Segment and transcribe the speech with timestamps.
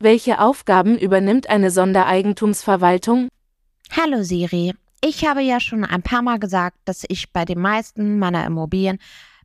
[0.00, 3.28] welche Aufgaben übernimmt eine Sondereigentumsverwaltung?
[3.90, 8.18] Hallo Siri, ich habe ja schon ein paar Mal gesagt, dass ich bei den meisten
[8.18, 8.98] meiner Immobilien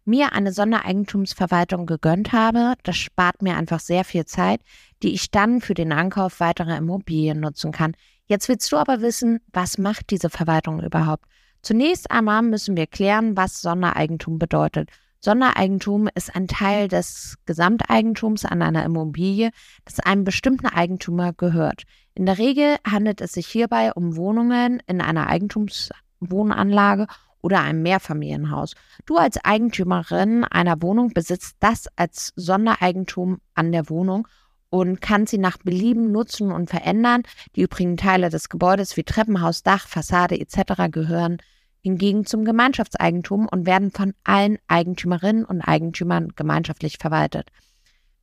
[0.05, 2.76] mir eine Sondereigentumsverwaltung gegönnt habe.
[2.84, 4.62] Das spart mir einfach sehr viel Zeit,
[5.02, 7.95] die ich dann für den Ankauf weiterer Immobilien nutzen kann.
[8.26, 11.26] Jetzt willst du aber wissen, was macht diese Verwaltung überhaupt?
[11.62, 14.90] Zunächst einmal müssen wir klären, was Sondereigentum bedeutet.
[15.23, 19.52] Sondereigentum ist ein Teil des Gesamteigentums an einer Immobilie,
[19.86, 21.84] das einem bestimmten Eigentümer gehört.
[22.14, 27.08] In der Regel handelt es sich hierbei um Wohnungen in einer Eigentumswohnanlage
[27.42, 28.73] oder einem Mehrfamilienhaus.
[29.06, 34.28] Du als Eigentümerin einer Wohnung besitzt das als Sondereigentum an der Wohnung
[34.70, 37.23] und kannst sie nach Belieben nutzen und verändern.
[37.55, 40.92] Die übrigen Teile des Gebäudes wie Treppenhaus, Dach, Fassade etc.
[40.92, 41.38] gehören
[41.84, 47.50] hingegen zum Gemeinschaftseigentum und werden von allen Eigentümerinnen und Eigentümern gemeinschaftlich verwaltet.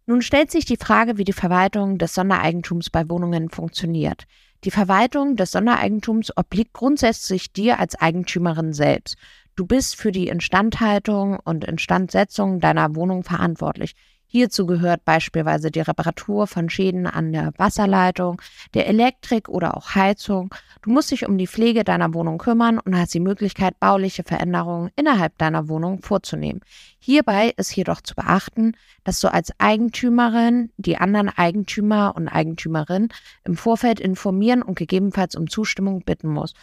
[0.07, 4.25] Nun stellt sich die Frage, wie die Verwaltung des Sondereigentums bei Wohnungen funktioniert.
[4.65, 9.17] Die Verwaltung des Sondereigentums obliegt grundsätzlich dir als Eigentümerin selbst.
[9.57, 13.95] Du bist für die Instandhaltung und Instandsetzung deiner Wohnung verantwortlich.
[14.33, 18.41] Hierzu gehört beispielsweise die Reparatur von Schäden an der Wasserleitung,
[18.75, 20.55] der Elektrik oder auch Heizung.
[20.83, 24.93] Du musst dich um die Pflege deiner Wohnung kümmern und hast die Möglichkeit, bauliche Veränderungen
[24.95, 26.61] innerhalb deiner Wohnung vorzunehmen.
[27.01, 33.09] Hierbei ist jedoch zu beachten, dass du als Eigentümerin die anderen Eigentümer und Eigentümerinnen
[33.43, 36.55] im Vorfeld informieren und gegebenenfalls um Zustimmung bitten musst.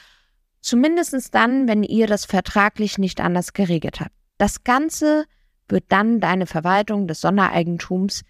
[0.61, 4.13] Zumindest dann, wenn ihr das vertraglich nicht anders geregelt habt.
[4.37, 5.25] Das Ganze
[5.69, 8.23] wird dann deine Verwaltung des Sondereigentums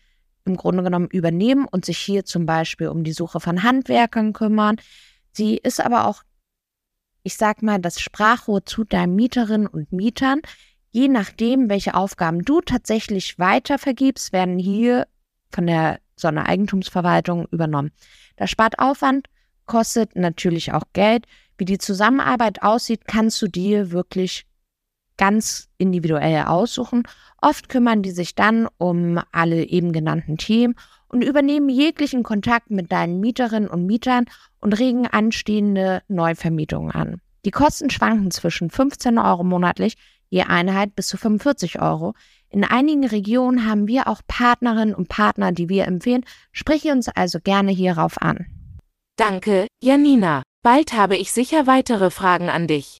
[0.45, 4.77] im Grunde genommen übernehmen und sich hier zum Beispiel um die Suche von Handwerkern kümmern.
[5.31, 6.23] Sie ist aber auch,
[7.23, 10.41] ich sag mal, das Sprachrohr zu deinen Mieterinnen und Mietern.
[10.91, 15.07] Je nachdem, welche Aufgaben du tatsächlich weiter vergibst, werden hier
[15.51, 17.91] von der Sondereigentumsverwaltung übernommen.
[18.37, 19.27] Das spart Aufwand,
[19.65, 21.25] kostet natürlich auch Geld.
[21.57, 24.45] Wie die Zusammenarbeit aussieht, kannst du dir wirklich
[25.17, 27.03] ganz individuell aussuchen.
[27.41, 30.75] Oft kümmern die sich dann um alle eben genannten Themen
[31.09, 34.25] und übernehmen jeglichen Kontakt mit deinen Mieterinnen und Mietern
[34.59, 37.21] und regen anstehende Neuvermietungen an.
[37.45, 39.95] Die Kosten schwanken zwischen 15 Euro monatlich
[40.29, 42.13] je Einheit bis zu 45 Euro.
[42.49, 46.25] In einigen Regionen haben wir auch Partnerinnen und Partner, die wir empfehlen.
[46.51, 48.45] Sprich uns also gerne hierauf an.
[49.17, 50.43] Danke, Janina.
[50.63, 52.99] Bald habe ich sicher weitere Fragen an dich.